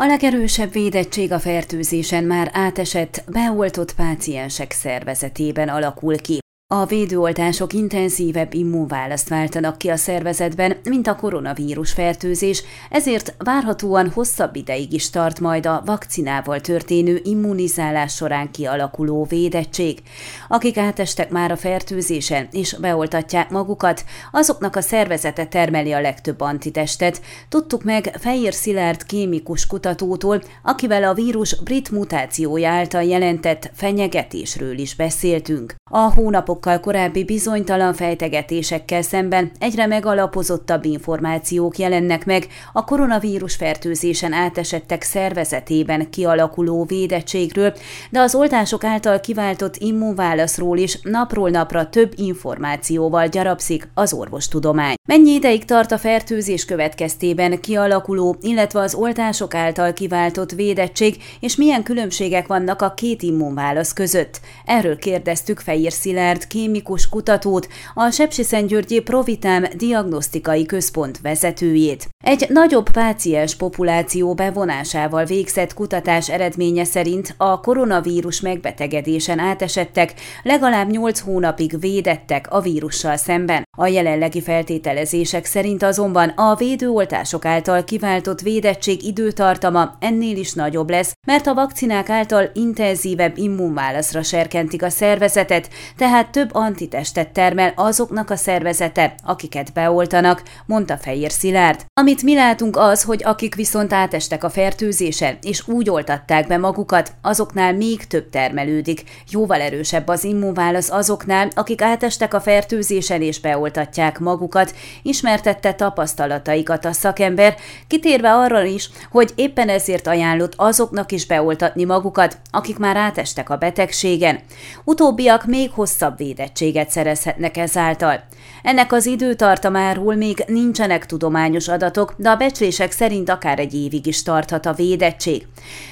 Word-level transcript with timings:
A 0.00 0.06
legerősebb 0.06 0.72
védettség 0.72 1.32
a 1.32 1.38
fertőzésen 1.38 2.24
már 2.24 2.50
átesett, 2.52 3.24
beoltott 3.26 3.94
páciensek 3.94 4.72
szervezetében 4.72 5.68
alakul 5.68 6.16
ki. 6.16 6.38
A 6.74 6.86
védőoltások 6.86 7.72
intenzívebb 7.72 8.54
immunválaszt 8.54 9.28
váltanak 9.28 9.78
ki 9.78 9.88
a 9.88 9.96
szervezetben, 9.96 10.76
mint 10.84 11.06
a 11.06 11.16
koronavírus 11.16 11.92
fertőzés, 11.92 12.62
ezért 12.90 13.34
várhatóan 13.38 14.10
hosszabb 14.10 14.56
ideig 14.56 14.92
is 14.92 15.10
tart 15.10 15.40
majd 15.40 15.66
a 15.66 15.82
vakcinával 15.84 16.60
történő 16.60 17.20
immunizálás 17.24 18.14
során 18.14 18.50
kialakuló 18.50 19.24
védettség. 19.24 20.02
Akik 20.48 20.76
átestek 20.76 21.30
már 21.30 21.50
a 21.50 21.56
fertőzésen 21.56 22.48
és 22.50 22.76
beoltatják 22.80 23.50
magukat, 23.50 24.04
azoknak 24.32 24.76
a 24.76 24.80
szervezete 24.80 25.46
termeli 25.46 25.92
a 25.92 26.00
legtöbb 26.00 26.40
antitestet. 26.40 27.20
Tudtuk 27.48 27.84
meg 27.84 28.16
Fejér 28.18 28.54
Szilárd 28.54 29.04
kémikus 29.04 29.66
kutatótól, 29.66 30.42
akivel 30.62 31.04
a 31.04 31.14
vírus 31.14 31.62
brit 31.62 31.90
mutációja 31.90 32.70
által 32.70 33.02
jelentett 33.02 33.70
fenyegetésről 33.74 34.78
is 34.78 34.94
beszéltünk. 34.94 35.74
A 35.90 36.12
hónapok 36.14 36.54
hónapokkal 36.56 36.80
korábbi 36.80 37.24
bizonytalan 37.24 37.94
fejtegetésekkel 37.94 39.02
szemben 39.02 39.50
egyre 39.58 39.86
megalapozottabb 39.86 40.84
információk 40.84 41.78
jelennek 41.78 42.24
meg 42.24 42.46
a 42.72 42.84
koronavírus 42.84 43.54
fertőzésen 43.54 44.32
átesettek 44.32 45.02
szervezetében 45.02 46.10
kialakuló 46.10 46.84
védettségről, 46.84 47.74
de 48.10 48.20
az 48.20 48.34
oltások 48.34 48.84
által 48.84 49.20
kiváltott 49.20 49.76
immunválaszról 49.76 50.78
is 50.78 50.98
napról 51.02 51.50
napra 51.50 51.88
több 51.88 52.12
információval 52.16 53.26
gyarapszik 53.26 53.88
az 53.94 54.12
orvostudomány. 54.12 54.94
Mennyi 55.08 55.30
ideig 55.30 55.64
tart 55.64 55.92
a 55.92 55.98
fertőzés 55.98 56.64
következtében 56.64 57.60
kialakuló, 57.60 58.36
illetve 58.40 58.80
az 58.80 58.94
oltások 58.94 59.54
által 59.54 59.92
kiváltott 59.92 60.50
védettség, 60.50 61.16
és 61.40 61.56
milyen 61.56 61.82
különbségek 61.82 62.46
vannak 62.46 62.82
a 62.82 62.94
két 62.94 63.22
immunválasz 63.22 63.92
között? 63.92 64.40
Erről 64.64 64.96
kérdeztük 64.98 65.60
Fejér 65.60 65.92
Szilárd 65.92 66.45
kémikus 66.46 67.08
kutatót, 67.08 67.68
a 67.94 68.10
Sepsiszentgyörgyi 68.10 69.00
Provitám 69.00 69.64
Diagnosztikai 69.76 70.66
Központ 70.66 71.20
vezetőjét. 71.20 72.08
Egy 72.26 72.46
nagyobb 72.48 72.90
páciens 72.90 73.54
populáció 73.54 74.34
bevonásával 74.34 75.24
végzett 75.24 75.74
kutatás 75.74 76.30
eredménye 76.30 76.84
szerint 76.84 77.34
a 77.36 77.60
koronavírus 77.60 78.40
megbetegedésen 78.40 79.38
átesettek 79.38 80.14
legalább 80.42 80.90
8 80.90 81.20
hónapig 81.20 81.80
védettek 81.80 82.46
a 82.50 82.60
vírussal 82.60 83.16
szemben. 83.16 83.62
A 83.78 83.86
jelenlegi 83.86 84.40
feltételezések 84.40 85.44
szerint 85.44 85.82
azonban 85.82 86.28
a 86.28 86.54
védőoltások 86.54 87.44
által 87.44 87.84
kiváltott 87.84 88.40
védettség 88.40 89.04
időtartama 89.04 89.96
ennél 90.00 90.36
is 90.36 90.52
nagyobb 90.52 90.90
lesz, 90.90 91.12
mert 91.26 91.46
a 91.46 91.54
vakcinák 91.54 92.08
által 92.08 92.50
intenzívebb 92.54 93.38
immunválaszra 93.38 94.22
serkentik 94.22 94.82
a 94.82 94.90
szervezetet, 94.90 95.68
tehát 95.96 96.30
több 96.30 96.54
antitestet 96.54 97.28
termel 97.32 97.72
azoknak 97.76 98.30
a 98.30 98.36
szervezete, 98.36 99.14
akiket 99.24 99.72
beoltanak, 99.72 100.42
mondta 100.66 100.96
Fejér 100.96 101.30
Szilárd. 101.30 101.84
Amit 102.00 102.14
mi 102.22 102.34
látunk 102.34 102.76
az, 102.76 103.02
hogy 103.02 103.22
akik 103.24 103.54
viszont 103.54 103.92
átestek 103.92 104.44
a 104.44 104.50
fertőzésen, 104.50 105.38
és 105.42 105.68
úgy 105.68 105.90
oltatták 105.90 106.46
be 106.46 106.56
magukat, 106.56 107.12
azoknál 107.22 107.72
még 107.72 108.06
több 108.06 108.30
termelődik. 108.30 109.02
Jóval 109.30 109.60
erősebb 109.60 110.08
az 110.08 110.24
immunválasz 110.24 110.90
azoknál, 110.90 111.48
akik 111.54 111.82
átestek 111.82 112.34
a 112.34 112.40
fertőzésen 112.40 113.22
és 113.22 113.40
beoltatják 113.40 114.18
magukat, 114.18 114.74
ismertette 115.02 115.72
tapasztalataikat 115.72 116.84
a 116.84 116.92
szakember, 116.92 117.56
kitérve 117.86 118.32
arra 118.32 118.62
is, 118.62 118.90
hogy 119.10 119.32
éppen 119.34 119.68
ezért 119.68 120.06
ajánlott 120.06 120.52
azoknak 120.56 121.12
is 121.12 121.26
beoltatni 121.26 121.84
magukat, 121.84 122.38
akik 122.50 122.78
már 122.78 122.96
átestek 122.96 123.50
a 123.50 123.56
betegségen. 123.56 124.40
Utóbbiak 124.84 125.46
még 125.46 125.70
hosszabb 125.70 126.16
védettséget 126.16 126.90
szerezhetnek 126.90 127.56
ezáltal. 127.56 128.24
Ennek 128.62 128.92
az 128.92 129.06
időtartamáról 129.06 130.14
még 130.14 130.44
nincsenek 130.46 131.06
tudományos 131.06 131.68
adatok, 131.68 132.05
de 132.16 132.30
a 132.30 132.36
becslések 132.36 132.92
szerint 132.92 133.28
akár 133.28 133.58
egy 133.58 133.74
évig 133.74 134.06
is 134.06 134.22
tarthat 134.22 134.66
a 134.66 134.72
védettség. 134.72 135.46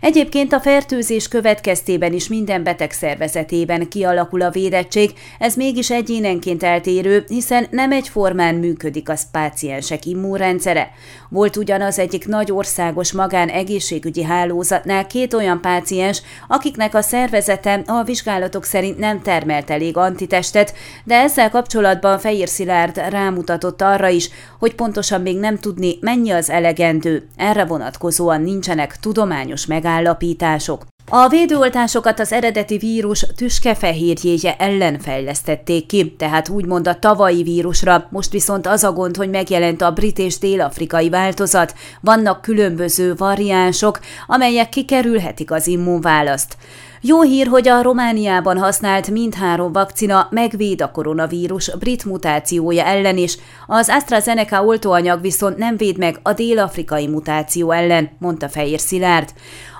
Egyébként 0.00 0.52
a 0.52 0.60
fertőzés 0.60 1.28
következtében 1.28 2.12
is 2.12 2.28
minden 2.28 2.62
beteg 2.62 2.90
szervezetében 2.90 3.88
kialakul 3.88 4.42
a 4.42 4.50
védettség, 4.50 5.12
ez 5.38 5.54
mégis 5.54 5.90
egyénenként 5.90 6.62
eltérő, 6.62 7.24
hiszen 7.28 7.66
nem 7.70 7.92
egyformán 7.92 8.54
működik 8.54 9.08
a 9.08 9.14
páciensek 9.32 10.06
immunrendszere. 10.06 10.90
Volt 11.28 11.56
ugyanaz 11.56 11.98
egyik 11.98 12.26
nagy 12.26 12.52
országos 12.52 13.12
magán 13.12 13.48
egészségügyi 13.48 14.22
hálózatnál 14.22 15.06
két 15.06 15.34
olyan 15.34 15.60
páciens, 15.60 16.22
akiknek 16.48 16.94
a 16.94 17.02
szervezete 17.02 17.82
a 17.86 18.02
vizsgálatok 18.02 18.64
szerint 18.64 18.98
nem 18.98 19.22
termelt 19.22 19.70
elég 19.70 19.96
antitestet, 19.96 20.74
de 21.04 21.14
ezzel 21.14 21.50
kapcsolatban 21.50 22.18
Fehér 22.18 22.48
Szilárd 22.48 23.02
rámutatott 23.08 23.82
arra 23.82 24.08
is, 24.08 24.30
hogy 24.58 24.74
pontosan 24.74 25.20
még 25.20 25.38
nem 25.38 25.58
tudni, 25.58 25.97
mennyi 26.00 26.30
az 26.30 26.50
elegendő. 26.50 27.28
Erre 27.36 27.64
vonatkozóan 27.64 28.42
nincsenek 28.42 28.96
tudományos 29.00 29.66
megállapítások. 29.66 30.86
A 31.10 31.28
védőoltásokat 31.28 32.20
az 32.20 32.32
eredeti 32.32 32.78
vírus 32.78 33.26
tüskefehérjéje 33.36 34.56
ellen 34.58 34.98
fejlesztették 34.98 35.86
ki, 35.86 36.14
tehát 36.18 36.48
úgymond 36.48 36.88
a 36.88 36.98
tavalyi 36.98 37.42
vírusra, 37.42 38.08
most 38.10 38.32
viszont 38.32 38.66
az 38.66 38.84
a 38.84 38.92
gond, 38.92 39.16
hogy 39.16 39.30
megjelent 39.30 39.82
a 39.82 39.90
brit 39.90 40.18
és 40.18 40.38
dél-afrikai 40.38 41.08
változat, 41.08 41.74
vannak 42.00 42.42
különböző 42.42 43.14
variánsok, 43.14 44.00
amelyek 44.26 44.68
kikerülhetik 44.68 45.50
az 45.50 45.66
immunválaszt. 45.66 46.56
Jó 47.00 47.22
hír, 47.22 47.46
hogy 47.46 47.68
a 47.68 47.82
Romániában 47.82 48.58
használt 48.58 49.10
mindhárom 49.10 49.72
vakcina 49.72 50.28
megvéd 50.30 50.82
a 50.82 50.90
koronavírus 50.90 51.70
brit 51.78 52.04
mutációja 52.04 52.84
ellen 52.84 53.16
is, 53.16 53.38
az 53.66 53.88
AstraZeneca 53.88 54.64
oltóanyag 54.64 55.20
viszont 55.20 55.56
nem 55.56 55.76
véd 55.76 55.98
meg 55.98 56.18
a 56.22 56.32
dél-afrikai 56.32 57.06
mutáció 57.06 57.70
ellen, 57.70 58.10
mondta 58.18 58.48
Fehér 58.48 58.80
Szilárd. 58.80 59.28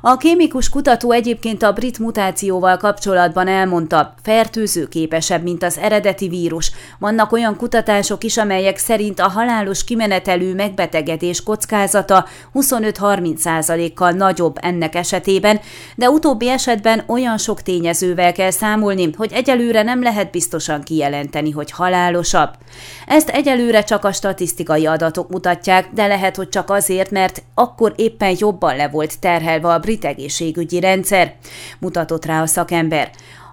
A 0.00 0.16
kémikus 0.16 0.68
kutató 0.68 1.12
egyébként 1.12 1.62
a 1.62 1.72
brit 1.72 1.98
mutációval 1.98 2.76
kapcsolatban 2.76 3.48
elmondta, 3.48 4.14
fertőző 4.22 4.88
képesebb, 4.88 5.42
mint 5.42 5.62
az 5.62 5.78
eredeti 5.78 6.28
vírus. 6.28 6.72
Vannak 6.98 7.32
olyan 7.32 7.56
kutatások 7.56 8.24
is, 8.24 8.36
amelyek 8.36 8.76
szerint 8.76 9.20
a 9.20 9.28
halálos 9.28 9.84
kimenetelű 9.84 10.54
megbetegedés 10.54 11.42
kockázata 11.42 12.26
25-30%-kal 12.54 14.10
nagyobb 14.10 14.56
ennek 14.60 14.94
esetében, 14.94 15.60
de 15.96 16.10
utóbbi 16.10 16.48
esetben 16.48 17.02
olyan 17.08 17.38
sok 17.38 17.62
tényezővel 17.62 18.32
kell 18.32 18.50
számolni, 18.50 19.10
hogy 19.16 19.32
egyelőre 19.32 19.82
nem 19.82 20.02
lehet 20.02 20.30
biztosan 20.30 20.82
kijelenteni, 20.82 21.50
hogy 21.50 21.70
halálosabb. 21.70 22.50
Ezt 23.06 23.28
egyelőre 23.28 23.82
csak 23.82 24.04
a 24.04 24.12
statisztikai 24.12 24.86
adatok 24.86 25.28
mutatják, 25.28 25.88
de 25.94 26.06
lehet, 26.06 26.36
hogy 26.36 26.48
csak 26.48 26.70
azért, 26.70 27.10
mert 27.10 27.42
akkor 27.54 27.92
éppen 27.96 28.36
jobban 28.38 28.76
le 28.76 28.88
volt 28.88 29.20
terhelve 29.20 29.68
a 29.68 29.78
brit 29.78 30.04
egészségügyi 30.04 30.80
rendszer, 30.80 31.34
mutatott 31.78 32.24
rá 32.24 32.42
a 32.42 32.46
szakember. 32.46 33.10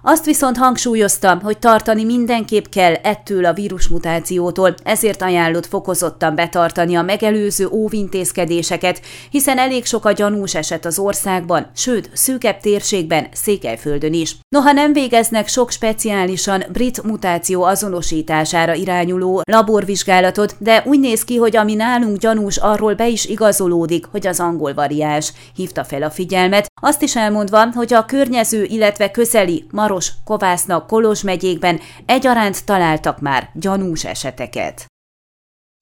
Azt 0.08 0.24
viszont 0.24 0.56
hangsúlyozta, 0.56 1.40
hogy 1.42 1.58
tartani 1.58 2.04
mindenképp 2.04 2.64
kell 2.64 2.94
ettől 2.94 3.44
a 3.44 3.52
vírusmutációtól, 3.52 4.74
ezért 4.82 5.22
ajánlott 5.22 5.66
fokozottan 5.66 6.34
betartani 6.34 6.94
a 6.94 7.02
megelőző 7.02 7.68
óvintézkedéseket, 7.68 9.00
hiszen 9.30 9.58
elég 9.58 9.84
sok 9.84 10.04
a 10.04 10.12
gyanús 10.12 10.54
eset 10.54 10.84
az 10.84 10.98
országban, 10.98 11.70
sőt, 11.74 12.10
szűkebb 12.12 12.60
térségben, 12.60 13.26
Székelyföldön 13.32 14.12
is. 14.12 14.36
Noha 14.48 14.72
nem 14.72 14.92
végeznek 14.92 15.48
sok 15.48 15.70
speciálisan 15.70 16.64
brit 16.72 17.02
mutáció 17.02 17.62
azonosítására 17.62 18.74
irányuló 18.74 19.42
laborvizsgálatot, 19.50 20.56
de 20.58 20.82
úgy 20.86 21.00
néz 21.00 21.24
ki, 21.24 21.36
hogy 21.36 21.56
ami 21.56 21.74
nálunk 21.74 22.18
gyanús, 22.18 22.56
arról 22.56 22.94
be 22.94 23.08
is 23.08 23.24
igazolódik, 23.24 24.06
hogy 24.10 24.26
az 24.26 24.40
angol 24.40 24.74
variáns, 24.74 25.32
hívta 25.54 25.84
fel 25.84 26.02
a 26.02 26.10
figyelmet, 26.10 26.66
azt 26.82 27.02
is 27.02 27.16
elmondva, 27.16 27.72
hogy 27.74 27.94
a 27.94 28.04
környező, 28.04 28.64
illetve 28.64 29.10
közeli 29.10 29.64
Maros 29.70 29.94
Maros, 29.96 30.12
Kovászna, 30.24 30.86
Kolozs 30.86 31.22
megyékben 31.22 31.80
egyaránt 32.06 32.64
találtak 32.64 33.20
már 33.20 33.50
gyanús 33.54 34.04
eseteket. 34.04 34.86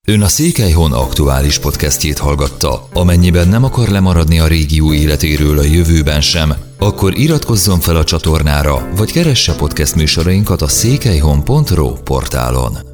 Ön 0.07 0.23
a 0.23 0.29
Székelyhon 0.29 0.93
aktuális 0.93 1.59
podcastjét 1.59 2.19
hallgatta. 2.19 2.89
Amennyiben 2.93 3.49
nem 3.49 3.65
akar 3.65 3.89
lemaradni 3.89 4.41
a 4.41 4.47
régió 4.47 4.93
életéről 4.93 5.59
a 5.59 5.63
jövőben 5.63 6.21
sem, 6.21 6.55
akkor 6.79 7.19
iratkozzon 7.19 7.81
fel 7.81 7.97
a 7.97 8.05
csatornára, 8.05 8.89
vagy 8.97 9.13
keresse 9.13 9.55
podcast 9.55 9.95
műsorainkat 9.95 10.63
a 10.63 10.69
székelyhon.pro 10.69 11.93
portálon. 11.93 12.94